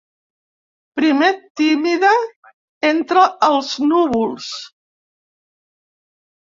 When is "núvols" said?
3.93-4.51